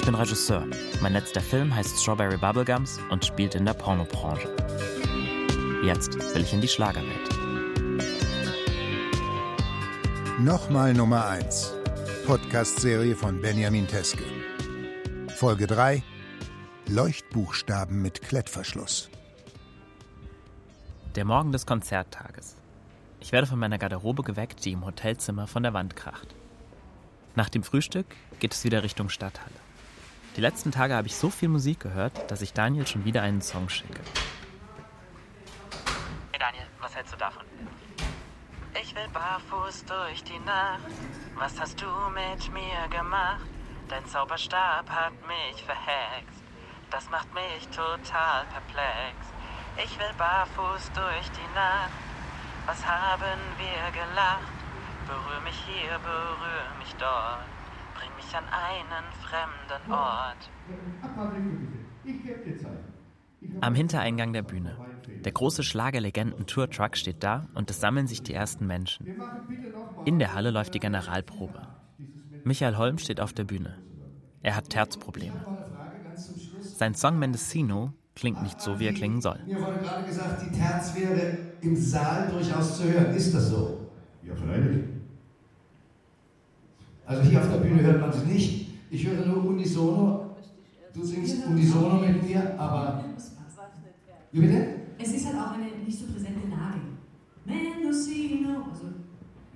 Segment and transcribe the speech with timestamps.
[0.00, 0.66] Ich bin Regisseur.
[1.02, 4.48] Mein letzter Film heißt Strawberry Bubblegums und spielt in der Pornobranche.
[5.84, 7.28] Jetzt will ich in die Schlagerwelt.
[10.38, 11.74] Nochmal Nummer 1.
[12.26, 14.24] Podcast-Serie von Benjamin Teske.
[15.36, 16.02] Folge 3.
[16.88, 19.10] Leuchtbuchstaben mit Klettverschluss.
[21.14, 22.56] Der Morgen des Konzerttages.
[23.20, 26.34] Ich werde von meiner Garderobe geweckt, die im Hotelzimmer von der Wand kracht.
[27.36, 28.06] Nach dem Frühstück
[28.38, 29.69] geht es wieder Richtung Stadthalle.
[30.36, 33.42] Die letzten Tage habe ich so viel Musik gehört, dass ich Daniel schon wieder einen
[33.42, 34.00] Song schicke.
[36.30, 37.42] Hey Daniel, was hältst du davon?
[38.80, 40.80] Ich will barfuß durch die Nacht.
[41.36, 43.44] Was hast du mit mir gemacht?
[43.88, 46.42] Dein Zauberstab hat mich verhext.
[46.90, 49.16] Das macht mich total perplex.
[49.82, 51.90] Ich will barfuß durch die Nacht.
[52.66, 54.52] Was haben wir gelacht?
[55.06, 57.59] Berühr mich hier, berühr mich dort.
[58.00, 60.50] Bring mich an einen fremden Ort.
[63.60, 64.78] Am Hintereingang der Bühne.
[65.22, 69.06] Der große Schlagerlegenden-Tour-Truck steht da und es sammeln sich die ersten Menschen.
[70.06, 71.60] In der Halle läuft die Generalprobe.
[72.44, 73.76] Michael Holm steht auf der Bühne.
[74.42, 75.44] Er hat Terzprobleme.
[76.60, 79.40] Sein Song Mendocino klingt nicht so, wie er klingen soll.
[79.46, 83.14] Mir wurde gerade gesagt, die Terz wäre im Saal durchaus zu hören.
[83.14, 83.90] Ist das so?
[84.22, 84.99] Ja, freilich.
[87.10, 88.68] Also hier auf der Bühne hört man sie nicht.
[88.88, 90.36] Ich höre nur unisono.
[90.94, 93.04] Du singst unisono mit mir, aber.
[94.30, 94.66] Wie bitte?
[94.96, 96.82] Es ist halt auch eine nicht so präsente Lage.
[97.44, 98.62] Mendocino.
[98.70, 98.84] Also,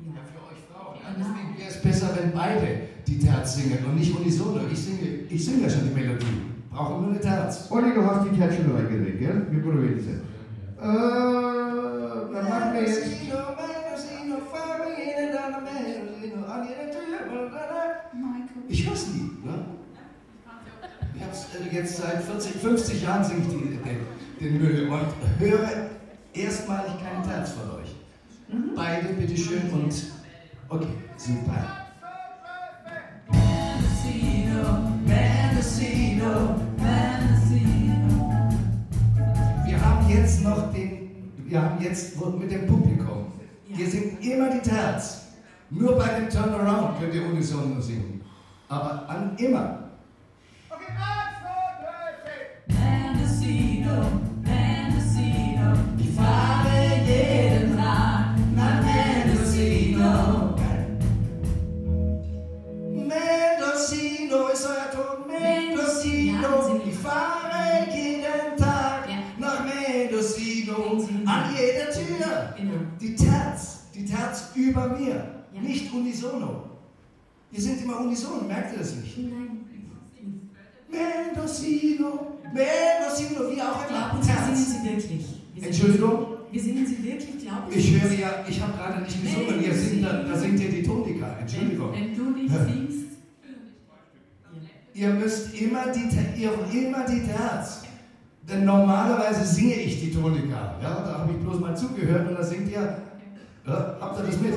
[0.02, 0.14] ja.
[0.16, 0.96] Ja, für euch Frauen.
[1.00, 2.66] Ja, deswegen wäre es besser, wenn beide
[3.06, 4.62] die Terz singen und nicht unisono.
[4.72, 6.26] Ich singe, ich singe ja schon die Melodie.
[6.72, 7.68] Brauche nur eine Terz.
[7.70, 9.46] Olli, du hast die Terz schon reingedreht, gell?
[9.48, 10.06] Wir probieren es.
[10.08, 10.16] Äh,
[12.34, 13.14] dann machen wir jetzt.
[18.68, 19.30] Ich hör's nie.
[19.44, 19.64] Ne?
[21.14, 24.00] Ich hab's äh, jetzt seit 40, 50 Jahren singe ich die, den,
[24.40, 25.06] den Müll und
[25.38, 25.90] höre
[26.32, 27.94] erstmalig keinen Terz von euch.
[28.74, 29.94] Beide bitteschön und
[30.68, 31.84] okay, super.
[39.66, 43.32] Wir haben jetzt noch den, wir haben jetzt mit dem Publikum.
[43.68, 45.23] Ihr singt immer die Terz.
[45.76, 48.20] Nur bei dem Turnaround könnt ihr unisono singen.
[48.68, 49.80] Aber an immer.
[55.98, 60.54] Ich fahre jeden Tag nach Mendocino.
[62.92, 65.26] Mendocino ist euer Ton.
[65.26, 66.80] Mendocino.
[66.86, 69.08] Ich fahre jeden Tag
[69.38, 71.04] nach Mendocino.
[71.26, 72.54] An jeder Tür.
[72.56, 72.78] Genau.
[73.00, 73.90] Die Terz.
[73.92, 75.33] Die Terz über mir.
[75.64, 76.64] Nicht unisono.
[77.50, 79.18] Wir sind immer unisono, merkt ihr das nicht?
[79.18, 79.64] Nein.
[80.90, 82.38] Mendocino.
[82.52, 84.22] Mendocino, wie auch immer.
[84.22, 84.56] Sie, singen.
[84.56, 85.26] Sie wirklich?
[85.54, 86.26] Wir Entschuldigung?
[86.50, 87.78] Wir singen Sie wirklich, glauben Sie?
[87.78, 90.82] Ich höre ja, ich habe gerade nicht gesungen, ihr singt, da, da singt ihr die
[90.82, 91.36] Tonika.
[91.40, 91.92] Entschuldigung.
[91.92, 93.04] Wenn, wenn du nicht singst,
[94.94, 97.82] Ihr müsst immer die, ihr, immer die Terz.
[98.48, 100.78] Denn normalerweise singe ich die Tonika.
[100.80, 102.98] Ja, da habe ich bloß mal zugehört und da singt ihr.
[103.66, 104.54] Ja, habt ihr das mit?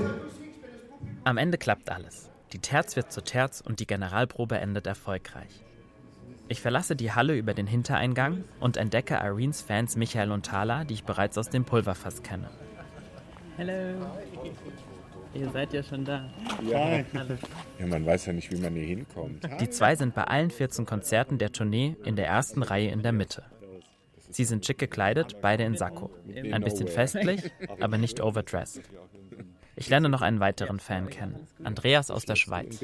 [1.28, 2.32] Am Ende klappt alles.
[2.54, 5.62] Die Terz wird zur Terz und die Generalprobe endet erfolgreich.
[6.48, 10.94] Ich verlasse die Halle über den Hintereingang und entdecke Irenes Fans Michael und Thala, die
[10.94, 12.50] ich bereits aus dem Pulverfass kenne.
[13.58, 13.74] Hallo.
[15.34, 16.30] Ihr seid ja schon da.
[16.66, 17.00] Ja.
[17.00, 19.50] ja, man weiß ja nicht, wie man hier hinkommt.
[19.60, 23.12] Die zwei sind bei allen 14 Konzerten der Tournee in der ersten Reihe in der
[23.12, 23.44] Mitte.
[24.30, 26.10] Sie sind schick gekleidet, beide in Sakko.
[26.54, 27.52] Ein bisschen festlich,
[27.82, 28.84] aber nicht overdressed.
[29.80, 31.36] Ich lerne noch einen weiteren Fan kennen.
[31.64, 32.82] Andreas aus der Schweiz.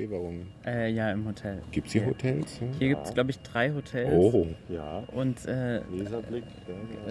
[0.66, 1.64] Äh, ja, im Hotel.
[1.72, 2.60] Gibt es hier Hotels?
[2.60, 2.68] Ja?
[2.78, 4.12] Hier gibt es, glaube ich, drei Hotels.
[4.14, 4.48] Oh,
[5.12, 5.82] Und äh,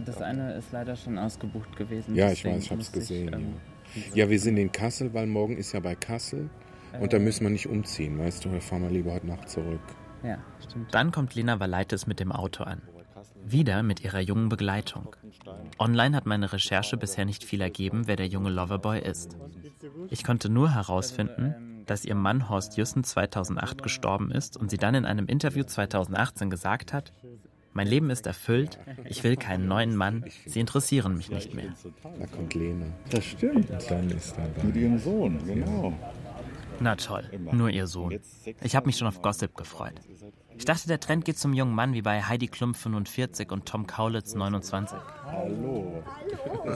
[0.05, 2.15] das eine ist leider schon ausgebucht gewesen.
[2.15, 3.35] ja, ich weiß, ich habe es musste ich, gesehen.
[3.35, 3.55] ähm,
[4.15, 4.25] ja.
[4.25, 6.49] ja, wir sind in Kassel, weil morgen ist ja bei Kassel.
[7.01, 9.81] Und da müssen wir nicht umziehen, weißt du, wir fahren wir lieber heute Nacht zurück.
[10.23, 10.95] Ja, stimmt.
[10.95, 12.83] Dann kommt Lena Valaitis mit dem Auto an.
[13.45, 15.17] Wieder mit ihrer jungen Begleitung.
[15.79, 19.37] Online hat meine Recherche bisher nicht viel ergeben, wer der junge Loverboy ist.
[20.11, 24.95] Ich konnte nur herausfinden, dass ihr Mann Horst Jussen 2008 gestorben ist und sie dann
[24.95, 27.13] in einem Interview 2018 gesagt hat,
[27.75, 28.79] mein Leben ist erfüllt,
[29.09, 31.73] ich will keinen neuen Mann, sie interessieren mich nicht mehr.
[32.19, 32.87] Da kommt Lena.
[33.11, 33.71] Das stimmt.
[33.71, 34.79] Und dann ist er Mit da.
[34.81, 35.95] ihrem Sohn, genau.
[36.81, 38.19] Na toll, nur ihr Sohn.
[38.63, 39.95] Ich habe mich schon auf Gossip gefreut.
[40.57, 43.87] Ich dachte, der Trend geht zum jungen Mann wie bei Heidi Klum 45 und Tom
[43.87, 44.99] Kaulitz 29.
[45.27, 46.03] Hallo.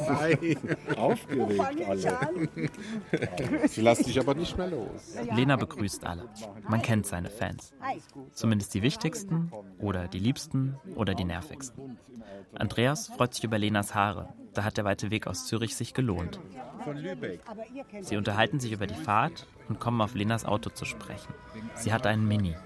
[0.08, 0.56] Hi.
[0.96, 3.69] Aufgeregt alle.
[3.69, 5.17] Sie lassen dich aber nicht mehr los.
[5.34, 6.28] Lena begrüßt alle.
[6.69, 7.75] Man kennt seine Fans.
[8.32, 11.99] Zumindest die wichtigsten oder die liebsten oder die nervigsten.
[12.55, 14.31] Andreas freut sich über Lenas Haare.
[14.55, 16.40] Da hat der weite Weg aus Zürich sich gelohnt.
[16.82, 17.40] Von Lübeck.
[18.00, 21.34] Sie unterhalten sich über die Fahrt und kommen auf Lenas Auto zu sprechen.
[21.75, 22.56] Sie hat einen Mini.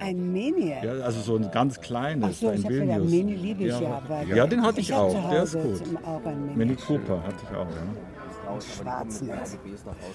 [0.00, 0.74] Ein Mini?
[0.82, 3.10] Ja, also so ein ganz kleines, Ach so, ein Vilnius.
[3.10, 4.02] Mini liebe ich ja.
[4.28, 5.10] ja, ja, den hatte ich, Ich auch.
[5.24, 5.82] zu Der ist gut.
[6.04, 6.20] auch.
[6.54, 8.17] Mini Cooper hatte ich auch, ja.
[8.60, 9.30] Schwarzen,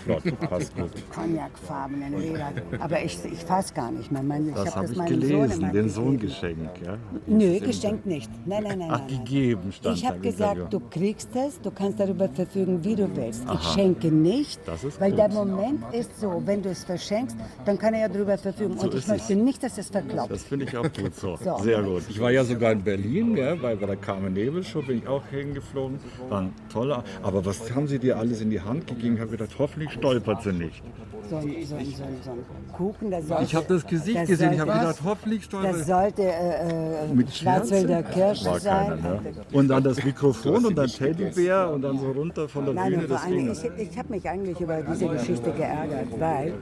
[0.03, 0.91] Flott, passt gut.
[1.15, 2.51] cognacfarbenen Leder.
[2.80, 4.24] Aber ich, ich fasse gar nicht mehr.
[4.24, 6.81] Mein, ich Das hab habe ich meinem Sohn gelesen, immer den Sohn geschenkt.
[6.85, 6.97] Ja.
[7.27, 8.30] Nö, geschenkt nicht.
[8.45, 8.89] Nein, nein, nein.
[8.91, 9.25] Ach, nein, nein.
[9.25, 13.44] gegeben stand Ich habe gesagt, du kriegst es, du kannst darüber verfügen, wie du willst.
[13.44, 13.74] Ich Aha.
[13.74, 15.19] schenke nicht, Das ist weil gut.
[15.19, 18.77] der Moment ist so, wenn du es verschenkst, dann kann er ja darüber verfügen.
[18.77, 19.39] So Und ich möchte es.
[19.39, 20.31] nicht, dass es verkloppt.
[20.31, 21.36] Das finde ich auch gut so.
[21.38, 21.57] So.
[21.59, 22.03] Sehr gut.
[22.09, 25.07] Ich war ja sogar in Berlin, ja, bei, bei der Carmen Nebel Show bin ich
[25.07, 26.00] auch hingeflogen.
[26.29, 27.03] War ein toller.
[27.21, 29.15] Aber was haben sie dir alles in die Hand gegeben?
[29.15, 30.81] Ich habe gedacht, hoffentlich stolpert sie nicht.
[31.29, 33.43] So ein, so ein, so ein, so ein Kuchen, der sollte...
[33.43, 34.53] Ich habe das Gesicht das gesehen.
[34.53, 38.03] Ich habe gedacht, hoffentlich stolpert Das sollte äh, äh, Mit Schwarzwälder?
[38.03, 38.87] Kirsche sein.
[38.87, 39.19] keiner, ne?
[39.53, 43.07] Und dann das Mikrofon und dann Teddybär und dann so runter von der Nein, Bühne.
[43.07, 43.51] Das allem, Ding.
[43.77, 46.53] ich, ich habe mich eigentlich über diese Geschichte geärgert, weil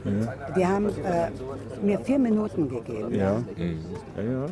[0.56, 3.16] die haben äh, mir vier Minuten gegeben.
[3.16, 3.42] Ja.
[4.18, 4.46] Ja, ja.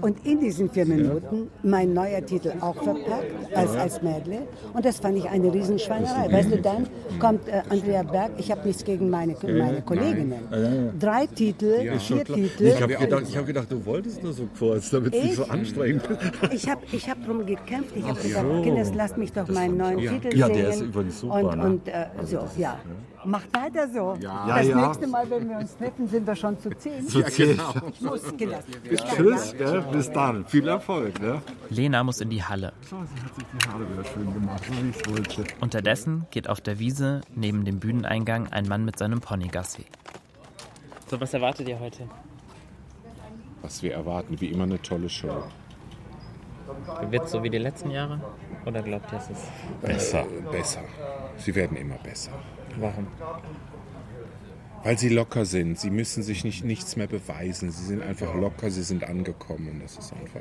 [0.00, 4.40] Und in diesen vier Minuten mein neuer Titel auch verpackt als, als Medley.
[4.72, 6.28] Und das fand ich eine Riesenschweinerei.
[6.42, 6.86] Weißt du, dann
[7.18, 10.34] kommt äh, Andrea Berg, ich habe nichts gegen meine, meine Kolleginnen.
[10.50, 10.92] Ja, ja, ja.
[10.98, 12.24] Drei Titel, schon vier.
[12.24, 12.64] Titel.
[12.66, 15.44] Ich habe gedacht, ich hab gedacht, du wolltest nur so kurz, damit es nicht so
[15.44, 16.52] anstrengend ist.
[16.54, 17.94] Ich habe ich hab darum gekämpft.
[17.96, 18.62] Ich habe gesagt, so.
[18.62, 20.12] Kinders, lasst mich doch meinen neuen ja.
[20.12, 20.58] Titel Ja, singen.
[20.58, 21.64] der ist übrigens super, Und, ne?
[21.64, 22.78] und äh, so, ja.
[23.24, 24.16] Macht weiter so.
[24.20, 24.86] Ja, das ja.
[24.86, 27.06] nächste Mal, wenn wir uns treffen, sind wir schon zu zehn.
[27.06, 27.60] Zu zehn.
[27.92, 28.64] Ich muss, Kinders.
[29.14, 29.84] Tschüss, gell?
[29.92, 30.44] bis dann.
[30.46, 31.20] Viel Erfolg.
[31.20, 31.40] Ne?
[31.70, 32.72] Lena muss in die Halle.
[32.82, 35.44] So, sie hat sich die Haare wieder schön gemacht, so wie ich wollte.
[35.60, 39.84] Unterdessen geht auf der Wiese neben dem Bühneneingang ein Mann mit seinem Pony Gassi.
[41.08, 42.08] So, was erwartet ihr heute?
[43.62, 45.44] Was wir erwarten, wie immer eine tolle Show.
[47.10, 48.20] Wird so wie die letzten Jahre?
[48.64, 49.50] Oder glaubt ihr, es ist
[49.80, 50.82] Besser, besser.
[51.36, 52.32] Sie werden immer besser.
[52.76, 53.06] Warum?
[54.84, 55.78] Weil sie locker sind.
[55.78, 57.70] Sie müssen sich nicht nichts mehr beweisen.
[57.70, 59.68] Sie sind einfach locker, sie sind angekommen.
[59.68, 60.40] Und das ist einfach.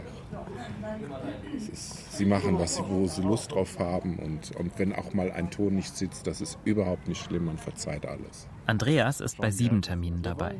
[1.71, 4.17] Ist, sie machen, was sie, wo sie Lust drauf haben.
[4.17, 7.45] Und, und wenn auch mal ein Ton nicht sitzt, das ist überhaupt nicht schlimm.
[7.45, 8.47] Man verzeiht alles.
[8.65, 10.55] Andreas ist bei sieben Terminen dabei.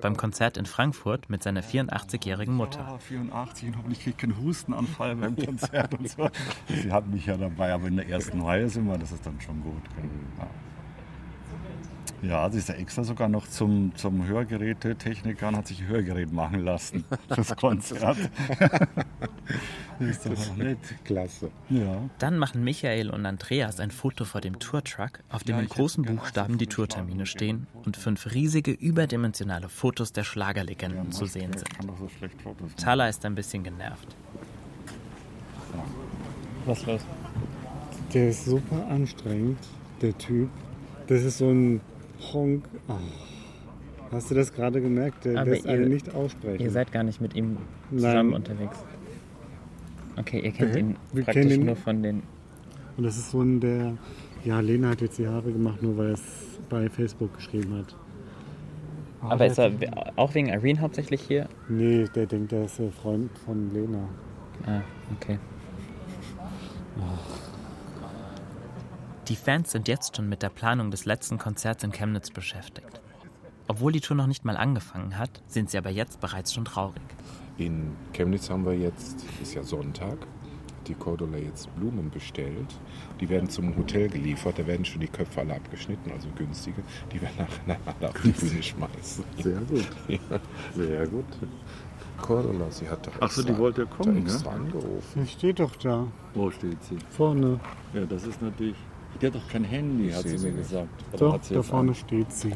[0.00, 2.86] Beim Konzert in Frankfurt mit seiner 84-jährigen Mutter.
[2.86, 6.28] Ah, 84 und hoffentlich kriege ich keinen Hustenanfall beim Konzert und so.
[6.68, 9.40] Sie hat mich ja dabei, aber in der ersten Reihe sind wir, das ist dann
[9.40, 9.82] schon gut.
[10.38, 10.48] Ja.
[12.28, 16.32] Ja, sie ist ja extra sogar noch zum, zum Hörgerätetechniker und hat sich ein Hörgerät
[16.32, 18.16] machen lassen fürs Konzert.
[20.00, 20.78] ist doch nett.
[21.04, 21.50] Klasse.
[21.68, 22.00] Ja.
[22.18, 26.04] Dann machen Michael und Andreas ein Foto vor dem Tourtruck, auf dem Ja, in großen
[26.04, 31.96] Buchstaben die Tourtermine stehen und fünf riesige, überdimensionale Fotos der Schlagerlegenden zu sehen Ich sind.
[32.42, 32.56] so.
[32.82, 34.16] Thala ist ein bisschen genervt.
[36.64, 37.00] Was ist los?
[38.14, 39.58] Der ist super anstrengend,
[40.02, 40.48] der Typ.
[41.06, 41.80] Das ist so ein
[42.32, 42.64] Honk.
[42.88, 42.98] Ah.
[44.12, 45.24] Hast du das gerade gemerkt?
[45.24, 46.62] Der Aber lässt ihr- einen nicht aussprechen.
[46.62, 47.58] Ihr seid gar nicht mit ihm
[47.90, 48.00] Nein.
[48.00, 48.78] zusammen unterwegs.
[50.18, 52.22] Okay, ihr kennt Wir- ihn wir praktisch kennen ihn- nur von den.
[52.96, 53.96] Und das ist so ein, der.
[54.44, 56.22] Ja, Lena hat jetzt die Haare gemacht, nur weil er es
[56.70, 57.96] bei Facebook geschrieben hat.
[59.20, 59.72] Aber ist er
[60.14, 61.48] auch wegen Irene hauptsächlich hier?
[61.68, 64.08] Nee, der denkt, er ist der Freund von Lena.
[64.66, 64.82] Ah,
[65.16, 65.38] okay.
[69.28, 73.00] Die Fans sind jetzt schon mit der Planung des letzten Konzerts in Chemnitz beschäftigt.
[73.66, 77.02] Obwohl die Tour noch nicht mal angefangen hat, sind sie aber jetzt bereits schon traurig.
[77.58, 82.72] In Chemnitz haben wir jetzt, ist ja Sonntag, hat die Cordula jetzt Blumen bestellt.
[83.20, 86.84] Die werden zum Hotel geliefert, da werden schon die Köpfe alle abgeschnitten, also günstige.
[87.12, 89.24] Die werden nachher alle auf die Bühne schmeißen.
[89.42, 89.88] Sehr gut.
[90.06, 90.40] Ja.
[90.76, 91.24] Sehr gut.
[92.22, 94.56] Cordula, sie hat doch Ach so, extra, die wollte kommen, hat extra ne?
[94.56, 95.24] angerufen.
[95.24, 96.06] Die steht doch da.
[96.34, 96.98] Wo steht sie?
[97.10, 97.58] Vorne.
[97.92, 98.76] Ja, das ist natürlich.
[99.20, 100.68] Die hat doch kein Handy, hat sehe sie sie mir nicht.
[100.70, 100.88] gesagt.
[101.12, 101.94] Oder Doch, hat sie da vorne an?
[101.94, 102.52] steht sie.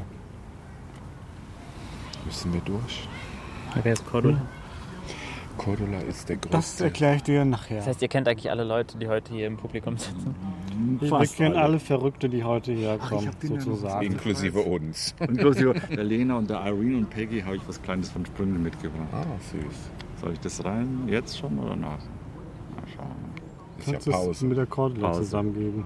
[2.24, 3.08] Müssen wir durch?
[3.82, 4.40] Wer ist Cordula?
[5.56, 6.84] Cordula ist der Das größte.
[6.84, 7.78] erkläre ich dir nachher.
[7.78, 10.34] Das heißt, ihr kennt eigentlich alle Leute, die heute hier im Publikum sitzen.
[11.00, 11.64] wir kennen alle.
[11.64, 14.06] alle Verrückte, die heute ja noch sozusagen.
[14.06, 15.14] Inklusive uns.
[15.20, 19.08] Inklusive der Lena und der Irene und Peggy habe ich was Kleines von Sprünge mitgebracht.
[19.12, 19.90] Ah, süß.
[20.20, 21.04] Soll ich das rein?
[21.08, 21.98] Jetzt schon oder nach?
[21.98, 23.06] Mal schauen.
[23.78, 24.46] Ist ja Kannst du es Pause.
[24.46, 25.84] mit der Cordula zusammengeben?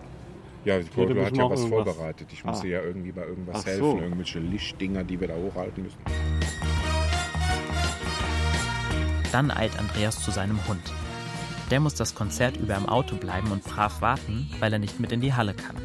[0.65, 1.85] Ja, die Cordula hat ja auch was irgendwas.
[1.95, 2.29] vorbereitet.
[2.33, 2.67] Ich muss Ah.
[2.67, 3.81] ja irgendwie bei irgendwas Ach helfen.
[3.83, 3.99] so.
[3.99, 5.99] Irgendwelche Lichtdinger, die wir da hochhalten müssen.
[9.33, 10.81] Dann eilt Andreas zu seinem Hund.
[11.71, 15.13] Der muss das Konzert über im Auto bleiben und brav warten, weil er nicht mit
[15.13, 15.77] in die Halle kann.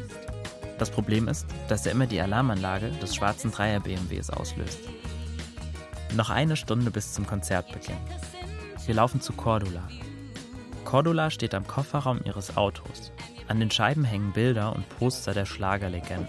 [0.78, 4.78] Das Problem ist, dass er immer die Alarmanlage des schwarzen Dreier BMWs auslöst.
[6.14, 7.96] Noch eine Stunde bis zum Konzertbeginn.
[8.86, 9.86] Wir laufen zu Cordula.
[10.84, 13.12] Cordula steht am Kofferraum ihres Autos.
[13.50, 16.28] An den Scheiben hängen Bilder und Poster der Schlagerlegenden.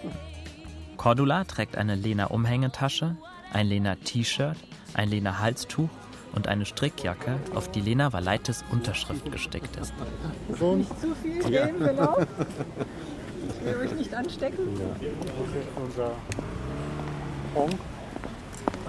[0.98, 3.16] Cordula trägt eine Lena Umhängetasche,
[3.54, 4.58] ein Lena T-Shirt,
[4.96, 5.92] ein Lena Halstuch
[6.34, 9.94] und eine Strickjacke, auf die Lena Valaitis Unterschrift gestickt ist.
[10.60, 10.78] So.
[10.78, 12.18] Nicht zu viel reden, genau.
[13.50, 14.76] Ich will euch nicht anstecken.
[14.80, 14.88] Ja.
[14.90, 16.12] Das ist jetzt unser
[17.54, 17.76] Honk.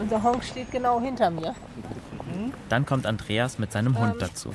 [0.00, 1.54] Unser Honk steht genau hinter mir.
[2.68, 4.50] Dann kommt Andreas mit seinem Hund dazu.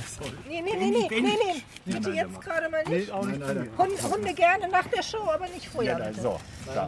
[0.48, 1.63] Nee, nee, nee, nee, nee, nee.
[1.94, 3.13] Bitte jetzt gerade mal nicht.
[3.13, 5.96] Hunde, Hunde gerne nach der Show, aber nicht vorher.
[5.96, 6.22] bitte.
[6.22, 6.39] So,
[6.74, 6.88] da.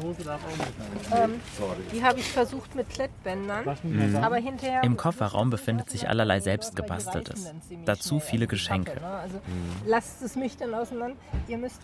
[1.16, 1.40] Ähm,
[1.94, 4.16] die habe ich versucht mit Klettbändern, Mhm.
[4.18, 4.84] aber hinterher...
[4.84, 7.52] Im Kofferraum befindet sich allerlei selbstgebasteltes.
[7.86, 9.00] Dazu viele Geschenke.
[9.00, 9.08] Ne?
[9.08, 9.42] Also
[9.86, 11.18] lasst es mich dann auseinander.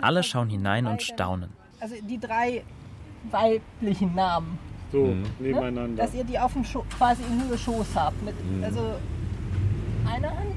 [0.01, 1.51] Alle schauen hinein und staunen.
[1.79, 2.63] also die drei
[3.31, 4.57] weiblichen Namen.
[4.91, 5.21] So, Mhm.
[5.21, 5.27] Ne?
[5.39, 6.03] nebeneinander.
[6.03, 8.21] Dass ihr die auf dem Scho quasi in Höhe Schoß habt.
[8.23, 8.63] Mit, Mhm.
[8.63, 8.79] Also
[10.11, 10.55] eine Hand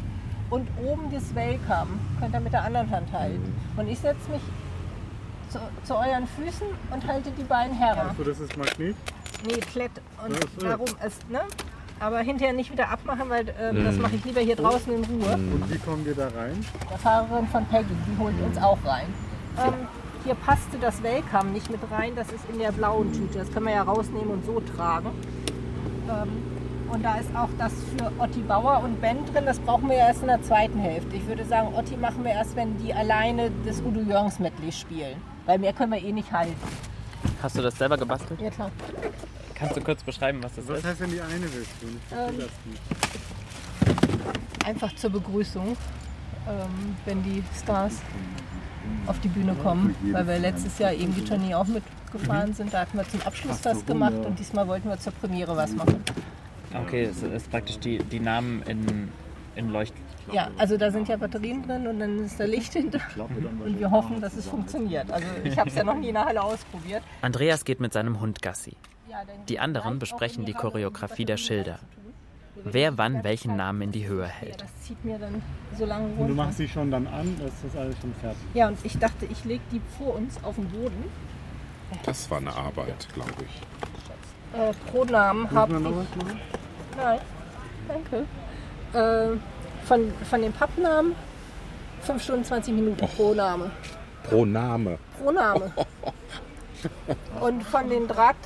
[0.51, 3.53] und oben das Welcome könnt ihr mit der anderen Hand halten.
[3.77, 4.41] Und ich setze mich
[5.51, 8.15] zu, zu euren Füßen und halte die beiden Herren.
[8.17, 8.97] So, das ist Magnet.
[9.47, 9.93] Nee, Klett.
[10.25, 10.67] Und so.
[10.67, 11.41] darum ist, ne?
[12.01, 14.03] Aber hinterher nicht wieder abmachen, weil ähm, das Mhm.
[14.03, 15.33] mache ich lieber hier draußen in Ruhe.
[15.35, 16.65] Und wie kommen wir da rein?
[16.91, 19.07] Der Fahrerin von Peggy, die holt uns auch rein.
[19.59, 19.73] Ähm,
[20.29, 23.39] hier passte das Welcome nicht mit rein, das ist in der blauen Tüte.
[23.39, 25.09] Das können wir ja rausnehmen und so tragen.
[26.07, 26.29] Ähm,
[26.93, 29.47] und da ist auch das für Otti Bauer und Ben drin.
[29.47, 31.17] Das brauchen wir ja erst in der zweiten Hälfte.
[31.17, 35.17] Ich würde sagen, Otti machen wir erst, wenn die alleine das Udo Jürgens Medley spielen.
[35.47, 36.57] Weil mehr können wir eh nicht halten.
[37.43, 38.39] Hast du das selber gebastelt?
[38.39, 38.71] Ja klar.
[39.55, 40.85] Kannst du kurz beschreiben, was das Was ist?
[40.85, 42.01] heißt denn die eine Version?
[42.13, 42.45] Ähm.
[44.67, 45.69] Einfach zur Begrüßung,
[46.47, 48.03] ähm, wenn die Stars
[49.07, 49.95] auf die Bühne kommen.
[50.13, 52.73] Weil wir letztes Jahr eben die Tournee auch mitgefahren sind.
[52.73, 56.03] Da hatten wir zum Abschluss was gemacht und diesmal wollten wir zur Premiere was machen.
[56.75, 59.09] Okay, es ist praktisch die, die Namen in,
[59.57, 59.95] in Leucht.
[60.33, 63.01] Ja, also da sind ja Batterien drin und dann ist da Licht hinter.
[63.65, 65.11] Und wir hoffen, dass es funktioniert.
[65.11, 67.03] Also ich habe es ja noch nie in der Halle ausprobiert.
[67.23, 68.77] Andreas geht mit seinem Hund Gassi.
[69.49, 71.79] Die anderen besprechen die Choreografie der Schilder.
[72.65, 74.61] Wer wann welchen Namen in die Höhe hält.
[74.61, 75.43] Das zieht mir dann
[75.77, 76.35] so lange Und du runter.
[76.35, 78.39] machst sie schon dann an, das ist alles schon fertig.
[78.55, 81.05] Ja, und ich dachte, ich lege die vor uns auf den Boden.
[82.05, 84.59] Das war eine Arbeit, glaube ich.
[84.59, 86.97] Äh, pro Namen Muss habe ich.
[86.97, 87.21] Nein,
[87.87, 88.25] danke.
[88.93, 89.37] Äh,
[89.87, 91.15] von, von den Pappnamen
[92.03, 93.71] 5 Stunden 20 Minuten pro Name.
[94.25, 94.99] Pro Name.
[95.23, 95.73] Pro Name.
[97.41, 98.37] Und von den Draht,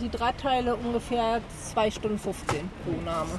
[0.00, 1.40] die Drahtteile ungefähr
[1.72, 3.30] 2 Stunden 15 pro Name.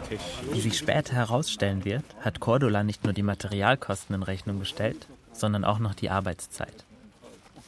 [0.52, 5.64] Wie sich später herausstellen wird, hat Cordula nicht nur die Materialkosten in Rechnung gestellt, sondern
[5.64, 6.86] auch noch die Arbeitszeit.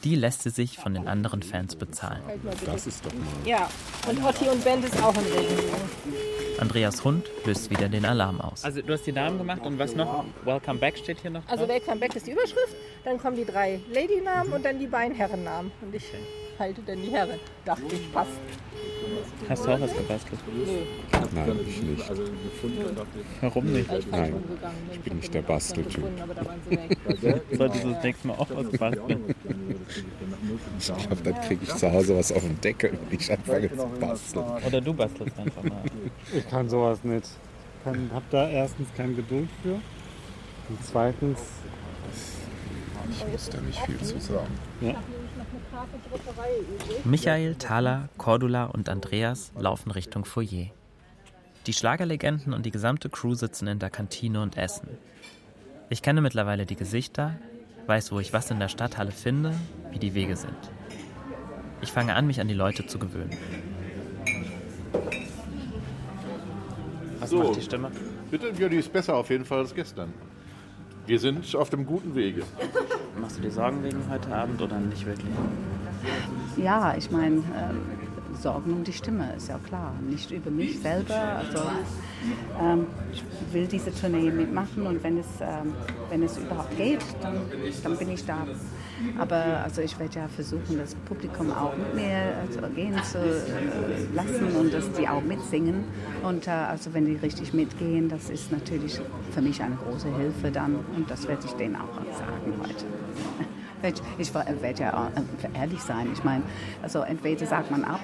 [0.04, 2.22] Die lässt sie sich von den anderen Fans bezahlen.
[2.64, 3.26] Das ist doch mal.
[3.44, 3.68] Ja,
[4.08, 5.80] und Otti und Band ist auch in Regenbogen.
[6.60, 8.64] Andreas Hund löst wieder den Alarm aus.
[8.64, 10.24] Also du hast die Namen gemacht und was noch?
[10.44, 13.80] Welcome Back steht hier noch Also Welcome Back ist die Überschrift, dann kommen die drei
[13.92, 15.72] Lady-Namen und dann die beiden Herrennamen.
[15.80, 16.04] Und ich
[16.58, 17.38] halte dann die Herren.
[17.64, 18.30] Dachte ich, passt.
[19.48, 20.40] Hast du auch was gebastelt?
[21.32, 22.10] Nein, ich nicht.
[23.40, 24.10] Warum nicht?
[24.10, 24.34] Nein,
[24.92, 26.04] ich bin nicht der Basteltyp.
[27.52, 29.34] Solltest du das nächste Mal auch was basteln?
[30.78, 33.86] Ich glaube, dann kriege ich zu Hause was auf den Deckel, wenn ich anfange zu
[34.00, 34.44] basteln.
[34.66, 35.82] Oder du bastelst einfach mal.
[36.32, 37.26] Ich kann sowas nicht.
[37.78, 39.74] Ich kann, hab da erstens keine Geduld für.
[40.68, 41.40] Und zweitens.
[43.10, 44.52] Ich muss da nicht viel zu sagen.
[44.80, 44.96] Ja.
[47.04, 50.66] Michael, Thaler, Cordula und Andreas laufen Richtung Foyer.
[51.66, 54.88] Die Schlagerlegenden und die gesamte Crew sitzen in der Kantine und essen.
[55.90, 57.34] Ich kenne mittlerweile die Gesichter,
[57.86, 59.54] weiß, wo ich was in der Stadthalle finde,
[59.90, 60.56] wie die Wege sind.
[61.80, 63.36] Ich fange an, mich an die Leute zu gewöhnen.
[67.20, 67.42] Was So.
[67.42, 67.90] macht die Stimme?
[68.30, 70.12] Bitte, ja, die ist besser auf jeden Fall als gestern.
[71.08, 72.42] Wir sind auf dem guten Wege.
[73.18, 75.30] Machst du dir Sorgen wegen heute Abend oder nicht wirklich?
[76.58, 77.80] Ja, ich meine, ähm,
[78.40, 79.92] Sorgen um die Stimme ist ja klar.
[80.08, 81.14] Nicht über mich selber.
[81.14, 81.58] Also
[82.60, 85.74] ähm, ich will diese Tournee mitmachen und wenn es, ähm,
[86.10, 87.40] wenn es überhaupt geht, dann,
[87.82, 88.46] dann bin ich da.
[89.18, 94.14] Aber also ich werde ja versuchen, das Publikum auch mit mir also gehen zu äh,
[94.14, 95.84] lassen und dass die auch mitsingen.
[96.22, 99.00] Und äh, also wenn die richtig mitgehen, das ist natürlich
[99.32, 102.84] für mich eine große Hilfe dann und das werde ich denen auch sagen heute.
[103.80, 106.08] Ich, ich werde ja äh, ehrlich sein.
[106.12, 106.42] Ich meine,
[106.82, 108.00] also entweder sagt man ab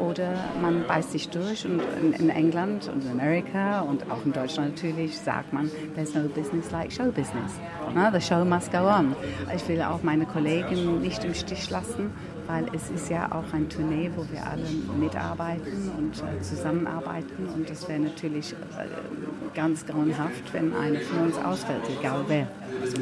[0.00, 4.74] oder man beißt sich durch und in, England und in Amerika und auch in Deutschland
[4.74, 7.52] natürlich sagt man, there's no business like show business.
[7.94, 9.14] No, the show must go on.
[9.54, 12.12] Ich will auch meine Kollegen nicht im Stich lassen,
[12.46, 14.64] weil es ist ja auch ein Tournee, wo wir alle
[14.98, 21.36] mitarbeiten und äh, zusammenarbeiten und das wäre natürlich äh, ganz grauenhaft, wenn einer von uns
[21.38, 22.48] ausfällt, egal wer.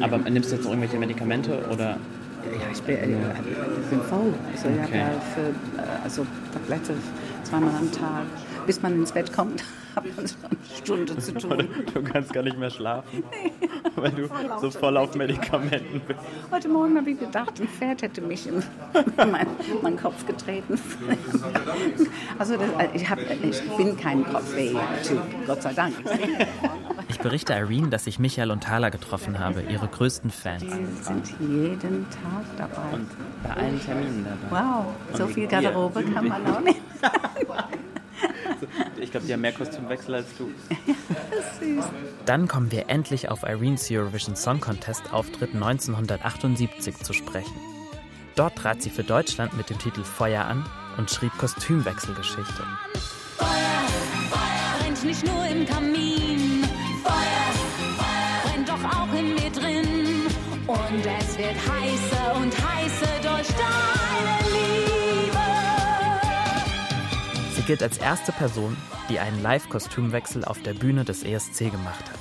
[0.01, 1.97] Aber nimmst du jetzt irgendwelche Medikamente oder
[2.45, 4.33] ja, ich bin, äh, ich bin faul.
[4.51, 6.93] Also, ich habe ja für äh, also Tablette
[7.43, 8.25] zweimal am Tag,
[8.65, 9.63] bis man ins Bett kommt,
[9.95, 11.67] hat man so eine Stunde zu tun.
[11.93, 13.51] Du kannst gar nicht mehr schlafen, nee.
[13.95, 16.19] weil du voll so voll auf Medikamenten bist.
[16.51, 18.63] Heute Morgen habe ich gedacht, ein Pferd hätte mich in
[19.17, 19.47] meinen
[19.81, 20.79] mein Kopf getreten.
[22.37, 25.95] Also das, äh, ich, hab, ich bin kein Kopfweh-Typ, Gott sei Dank.
[27.19, 30.63] Ich berichte Irene, dass ich Michael und Thala getroffen habe, ihre größten Fans.
[30.63, 32.93] Die sind jeden Tag dabei.
[32.93, 33.09] Und
[33.43, 34.63] bei allen Terminen dabei.
[34.63, 34.85] Wow,
[35.17, 36.79] so viel Garderobe kann man auch nicht.
[38.97, 40.51] Ich glaube, die haben mehr Kostümwechsel als du.
[41.59, 41.85] Süß.
[42.25, 47.53] Dann kommen wir endlich auf Irenes Eurovision Song Contest Auftritt 1978 zu sprechen.
[48.35, 50.65] Dort trat sie für Deutschland mit dem Titel Feuer an
[50.97, 52.63] und schrieb Kostümwechselgeschichte.
[53.37, 53.47] Feuer,
[54.29, 56.58] Feuer brennt nicht nur im Kamin.
[57.09, 57.49] Feuer,
[57.97, 60.27] Feuer brennt doch auch in mir drin.
[60.67, 65.45] Und es wird heißer und heißer durch deine Liebe.
[67.55, 68.77] Sie gilt als erste Person,
[69.09, 72.19] die einen Live-Kostümwechsel auf der Bühne des ESC gemacht hat.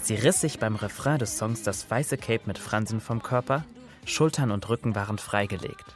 [0.00, 3.64] Sie riss sich beim Refrain des Songs das weiße Cape mit Fransen vom Körper,
[4.04, 5.94] Schultern und Rücken waren freigelegt.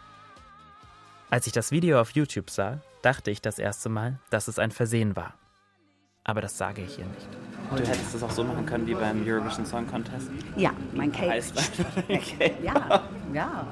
[1.30, 4.70] Als ich das Video auf YouTube sah, dachte ich das erste Mal, dass es ein
[4.70, 5.34] Versehen war.
[6.28, 7.28] Aber das sage ich hier nicht.
[7.70, 10.28] Du hättest es auch so machen können wie beim Eurovision Song Contest?
[10.56, 11.10] Ja, mein
[12.08, 12.54] okay.
[12.62, 13.02] Ja,
[13.32, 13.66] ja.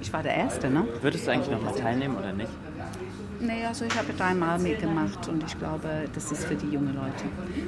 [0.00, 0.86] Ich war der Erste, ne?
[1.00, 2.50] Würdest du eigentlich noch mal teilnehmen oder nicht?
[3.40, 7.24] Nee, also ich habe dreimal mitgemacht und ich glaube, das ist für die jungen Leute.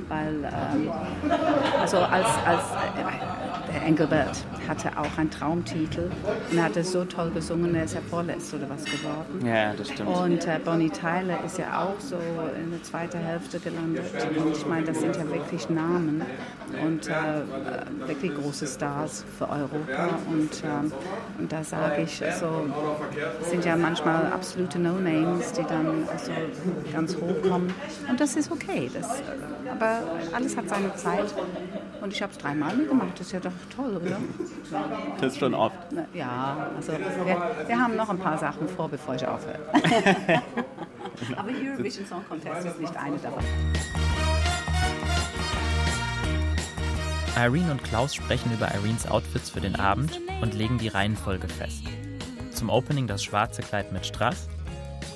[0.09, 0.93] Weil, ähm,
[1.81, 6.11] also als, als äh, der Engelbert hatte auch einen Traumtitel
[6.51, 9.45] und er hatte so toll gesungen, er ist ja vorletzt oder was geworden.
[9.45, 10.09] Ja, das stimmt.
[10.09, 14.05] Und äh, Bonnie Tyler ist ja auch so in der zweiten Hälfte gelandet.
[14.37, 16.23] Und ich meine, das sind ja wirklich Namen
[16.83, 17.13] und äh,
[18.07, 20.19] wirklich große Stars für Europa.
[20.31, 22.67] Und, äh, und da sage ich, so
[23.49, 26.33] sind ja manchmal absolute No-Names, die dann also
[26.93, 27.75] ganz hoch kommen.
[28.09, 28.91] Und das ist okay.
[28.93, 29.23] Das,
[29.71, 29.99] aber
[30.33, 31.35] alles hat seine Zeit.
[32.05, 33.13] Und ich habe es dreimal gemacht.
[33.15, 34.19] Das ist ja doch toll, oder?
[35.19, 35.75] Das ist schon oft.
[36.13, 39.59] Ja, also wir, wir haben noch ein paar Sachen vor, bevor ich aufhöre.
[41.35, 43.43] aber Eurovision Song Contest ist nicht eine davon.
[47.39, 51.85] Irene und Klaus sprechen über Irenes Outfits für den Abend und legen die Reihenfolge fest.
[52.51, 54.51] Zum Opening das schwarze Kleid mit Strass,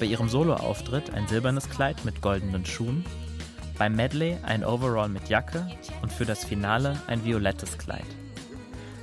[0.01, 3.05] bei ihrem Soloauftritt ein silbernes Kleid mit goldenen Schuhen,
[3.79, 5.67] beim Medley ein Overall mit Jacke
[6.03, 8.05] und für das Finale ein violettes Kleid.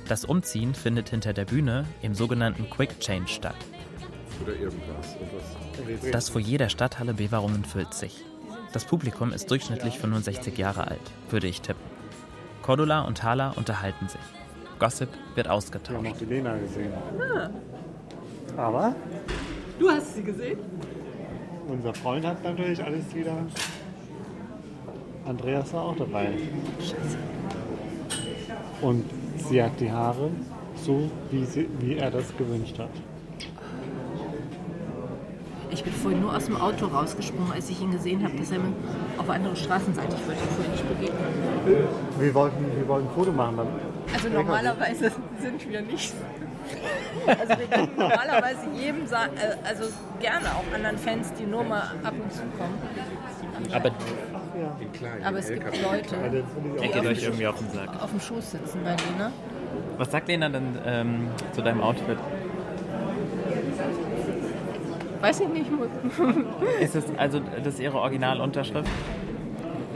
[0.08, 3.56] Das Umziehen findet hinter der Bühne im sogenannten Quick Change statt.
[4.42, 5.16] Oder irgendwas.
[5.16, 6.10] irgendwas.
[6.12, 8.22] Das Foyer der Stadthalle Beverungen füllt sich.
[8.72, 11.82] Das Publikum ist durchschnittlich 65 Jahre alt, würde ich tippen.
[12.62, 14.20] Cordula und Thala unterhalten sich.
[14.78, 16.06] Gossip wird Wir haben ausgetauscht.
[16.06, 16.92] auch die Lena gesehen.
[17.34, 17.50] Ah,
[18.60, 18.94] Aber
[19.78, 20.58] du hast sie gesehen?
[21.68, 23.36] unser Freund hat natürlich alles wieder.
[25.26, 26.28] Andreas war auch dabei.
[26.78, 27.18] Scheiße.
[28.80, 29.04] Und
[29.36, 30.30] sie hat die Haare
[30.76, 32.90] so, wie, sie, wie er das gewünscht hat.
[35.70, 38.60] Ich bin vorhin nur aus dem Auto rausgesprungen, als ich ihn gesehen habe, dass er
[39.18, 41.96] auf andere Straßenseite, ich wollte ihm vorher nicht begegnen.
[42.18, 43.56] Wir wollten, wir wollten ein Foto machen.
[43.56, 43.68] Dann
[44.14, 45.10] Also normalerweise
[45.40, 46.14] sind wir nicht.
[47.26, 49.84] Also wir geben normalerweise jedem, äh, also
[50.20, 52.78] gerne auch anderen Fans, die nur mal ab und zu kommen.
[53.72, 53.90] Aber
[55.24, 58.02] Aber es gibt Leute, ihr die auf euch dem, irgendwie auf den Sack.
[58.02, 59.32] auf dem Schoß sitzen bei Lena.
[59.98, 62.18] Was sagt Lena denn ähm, zu deinem Outfit?
[65.20, 65.70] Weiß ich nicht.
[66.80, 68.88] Ist es also das ist ihre Originalunterschrift?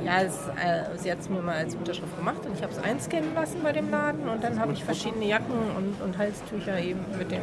[0.04, 2.78] Ja, es, äh, sie hat es mir mal als Unterschrift gemacht und ich habe es
[2.82, 7.00] einscannen lassen bei dem Laden und dann habe ich verschiedene Jacken und, und Halstücher eben
[7.18, 7.42] mit dem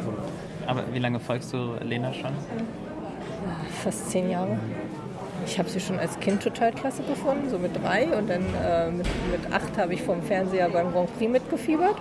[0.66, 2.32] Aber wie lange folgst du Lena schon?
[3.82, 4.58] fast zehn Jahre.
[5.48, 8.90] Ich habe sie schon als Kind total klasse gefunden, so mit drei und dann äh,
[8.90, 11.96] mit, mit acht habe ich vom Fernseher beim Grand Prix mitgefiebert.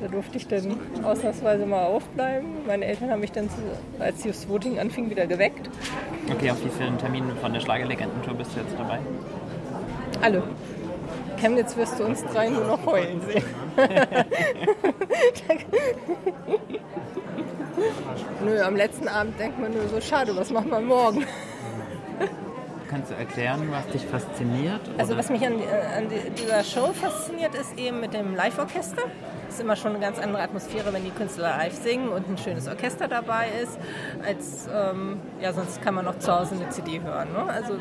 [0.00, 2.66] Da durfte ich dann ausnahmsweise mal aufbleiben.
[2.66, 3.50] Meine Eltern haben mich dann,
[3.98, 5.68] als das Voting anfing, wieder geweckt.
[6.32, 8.98] Okay, auf wie vielen Terminen von der Schlagerlegendentour bist du jetzt dabei?
[10.22, 10.42] Alle.
[11.36, 13.44] Chemnitz wirst du uns drei nur noch heulen sehen.
[18.44, 21.26] Nö, am letzten Abend denkt man nur so, schade, was machen wir morgen?
[22.94, 24.80] Kannst du erklären, was dich fasziniert?
[24.98, 25.18] Also oder?
[25.18, 29.02] was mich an, an die- dieser Show fasziniert, ist eben mit dem Live-Orchester.
[29.48, 32.38] Es ist immer schon eine ganz andere Atmosphäre, wenn die Künstler live singen und ein
[32.38, 33.80] schönes Orchester dabei ist,
[34.24, 37.32] als ähm, ja sonst kann man auch zu Hause eine CD hören.
[37.32, 37.52] Ne?
[37.52, 37.72] Also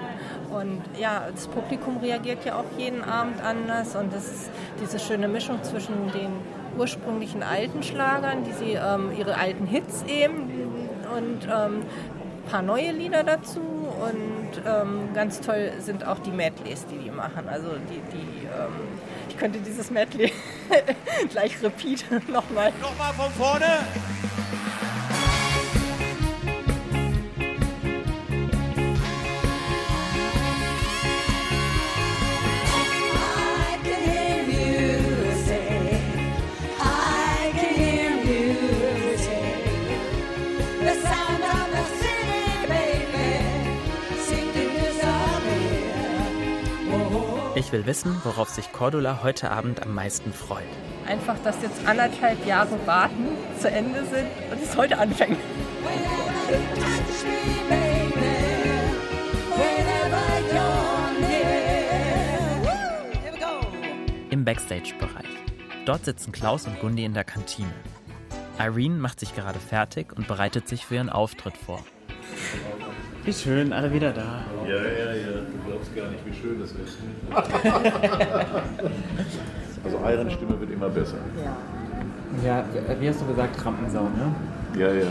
[0.52, 4.50] und ja, das Publikum reagiert ja auch jeden Abend anders und das ist
[4.82, 6.32] diese schöne Mischung zwischen den
[6.76, 10.50] ursprünglichen alten Schlagern, die sie ähm, ihre alten Hits eben
[11.16, 13.62] und ähm, ein paar neue Lieder dazu
[14.04, 17.48] und ähm, ganz toll sind auch die Medleys, die die machen.
[17.50, 18.74] Also die, die ähm,
[19.30, 20.32] ich könnte dieses Medley
[21.30, 22.72] gleich repeat nochmal.
[22.82, 23.66] Nochmal von vorne.
[47.74, 50.64] Will wissen, worauf sich Cordula heute Abend am meisten freut.
[51.06, 53.28] Einfach, dass jetzt anderthalb Jahre warten
[53.60, 55.40] zu Ende sind und es heute anfängt.
[64.30, 65.26] Im Backstage-Bereich.
[65.86, 67.74] Dort sitzen Klaus und Gundi in der Kantine.
[68.60, 71.84] Irene macht sich gerade fertig und bereitet sich für ihren Auftritt vor.
[73.26, 74.42] Wie schön, alle wieder da.
[74.68, 75.32] Ja, ja, ja.
[75.32, 76.98] Du glaubst gar nicht, wie schön das ist.
[79.84, 81.20] also Iron Stimme wird immer besser.
[82.44, 82.66] Ja,
[83.00, 84.36] wie hast du gesagt, Rampensau, ne?
[84.78, 85.08] Ja, ja.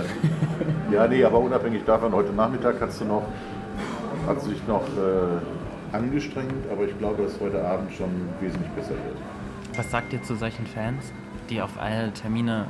[0.93, 3.23] Ja, nee, aber unabhängig davon, heute Nachmittag hast du noch,
[4.27, 9.17] hat sich noch äh, angestrengt, aber ich glaube, dass heute Abend schon wesentlich besser wird.
[9.75, 11.03] Was sagt ihr zu solchen Fans,
[11.49, 12.67] die auf alle Termine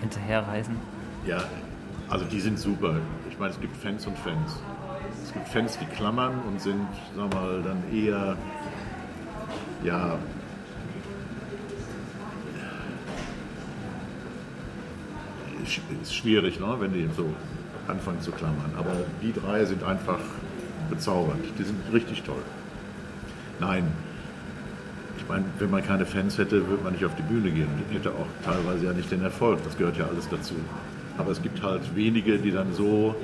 [0.00, 0.76] hinterherreisen?
[1.26, 1.42] Ja,
[2.08, 2.96] also die sind super.
[3.40, 4.60] Ich meine, es gibt Fans und Fans.
[5.24, 8.36] Es gibt Fans, die klammern und sind, sag mal, dann eher,
[9.82, 10.18] ja,
[16.02, 17.32] ist schwierig, ne, wenn die so
[17.88, 18.74] anfangen zu klammern.
[18.76, 20.20] Aber die drei sind einfach
[20.90, 21.42] bezaubernd.
[21.58, 22.42] Die sind richtig toll.
[23.58, 23.90] Nein,
[25.16, 27.68] ich meine, wenn man keine Fans hätte, würde man nicht auf die Bühne gehen.
[27.68, 29.60] Und hätte auch teilweise ja nicht den Erfolg.
[29.64, 30.56] Das gehört ja alles dazu.
[31.20, 33.14] Aber es gibt halt wenige, die dann so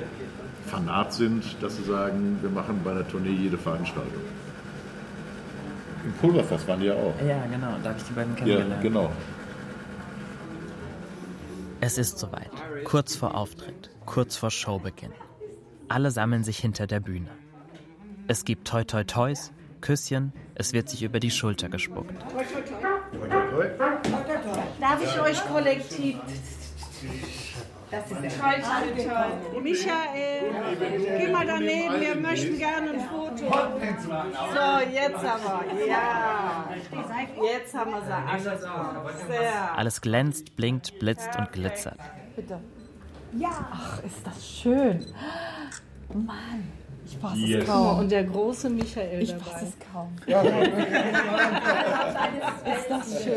[0.67, 4.21] fanat sind, dass sie sagen, wir machen bei der Tournee jede Veranstaltung.
[6.05, 7.13] Im Pulverfass waren die ja auch.
[7.27, 8.81] Ja, genau, da habe ich die beiden Ja, kennengelernt.
[8.81, 9.11] genau.
[11.81, 12.51] Es ist soweit.
[12.85, 15.11] Kurz vor Auftritt, kurz vor Showbeginn.
[15.89, 17.29] Alle sammeln sich hinter der Bühne.
[18.27, 22.13] Es gibt Toi Toi Toys, Küsschen, es wird sich über die Schulter gespuckt.
[24.81, 26.17] Darf ich euch kollektiv.
[27.89, 29.61] Das ist toll, toll, toll.
[29.61, 33.37] Michael, geh mal daneben, wir möchten gerne ein Foto.
[33.37, 36.67] So, jetzt aber, ja.
[37.41, 38.61] Jetzt haben wir sie alles.
[39.27, 39.77] Sehr.
[39.77, 41.99] Alles glänzt, blinkt, blitzt und glitzert.
[42.35, 42.59] Bitte.
[43.37, 43.49] Ja.
[43.71, 45.05] Ach, ist das schön.
[46.13, 46.67] Mann,
[47.05, 47.63] ich fasse Yes.
[47.63, 47.99] es kaum.
[47.99, 50.13] Und der große Michael Ich fasse es kaum.
[50.27, 50.41] Ja.
[52.75, 53.36] ist das schön.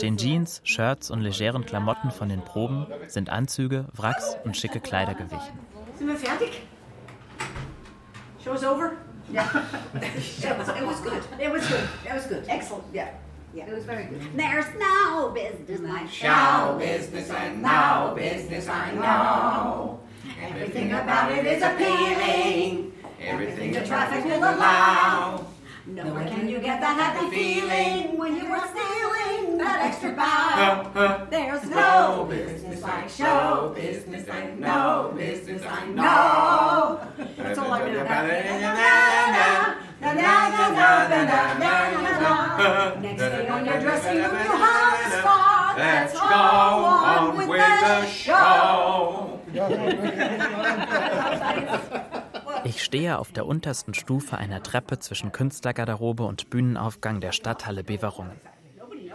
[0.00, 5.14] Den Jeans, Shirts und legeren Klamotten von den Proben sind Anzüge, Wracks und schicke Kleider
[5.14, 5.58] gewichen.
[5.96, 6.62] Sind wir fertig?
[8.44, 8.92] Show's over?
[9.32, 9.44] Yeah.
[9.94, 11.22] it, was, it was good.
[11.38, 11.88] It was good.
[12.04, 12.44] It was good.
[12.48, 12.84] Excellent.
[12.94, 13.10] Yeah.
[13.54, 13.66] Yeah.
[13.66, 14.22] It was very good.
[14.36, 18.14] There's no business like Show business, I know.
[18.16, 20.00] Business, I know.
[20.40, 22.92] Everything about it is appealing.
[23.20, 25.44] Everything the traffic will allow.
[25.88, 30.90] Nowhere no can you get that happy feeling when you were stealing that extra bow.
[30.94, 34.28] Uh, There's no business like show business.
[34.28, 35.62] I know business.
[35.64, 37.00] I know.
[37.38, 38.04] That's all I know.
[43.00, 45.78] Next thing on your dressing room, you have a spot.
[45.78, 49.40] Let's go on with the show.
[52.64, 58.40] Ich stehe auf der untersten Stufe einer Treppe zwischen Künstlergarderobe und Bühnenaufgang der Stadthalle Beverungen.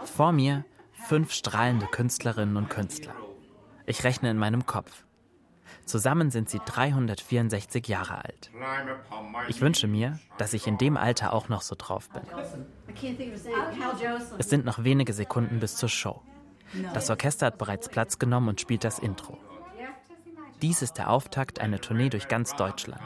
[0.04, 3.14] Vor mir fünf strahlende Künstlerinnen und Künstler.
[3.86, 5.04] Ich rechne in meinem Kopf.
[5.84, 8.50] Zusammen sind sie 364 Jahre alt.
[9.48, 12.22] Ich wünsche mir, dass ich in dem Alter auch noch so drauf bin.
[14.38, 16.22] Es sind noch wenige Sekunden bis zur Show.
[16.94, 19.38] Das Orchester hat bereits Platz genommen und spielt das Intro.
[20.62, 23.04] Dies ist der Auftakt einer Tournee durch ganz Deutschland.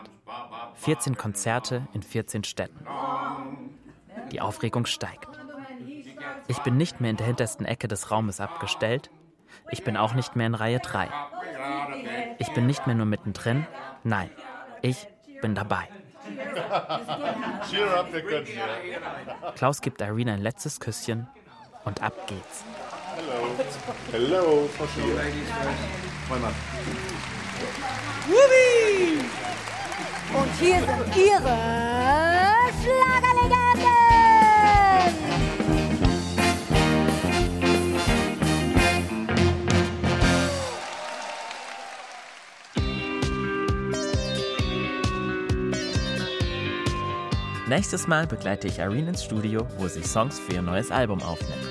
[0.79, 2.87] 14 Konzerte in 14 Städten.
[4.33, 5.29] Die Aufregung steigt.
[6.47, 9.11] Ich bin nicht mehr in der hintersten Ecke des Raumes abgestellt,
[9.71, 11.09] ich bin auch nicht mehr in Reihe 3.
[12.39, 13.67] Ich bin nicht mehr nur mittendrin,
[14.05, 14.31] nein,
[14.81, 15.09] ich
[15.43, 15.89] bin dabei.
[19.57, 21.27] Klaus gibt Irene ein letztes Küsschen
[21.85, 22.65] und ab geht's.
[23.17, 24.29] Hello.
[24.37, 25.05] Hello, Frau Schier.
[28.29, 29.48] Wubi!
[30.35, 31.59] Und hier sind Ihre
[32.83, 33.69] Schlagerlegenden!
[47.69, 51.68] Nächstes Mal begleite ich Irene ins Studio, wo sie Songs für ihr neues Album aufnimmt.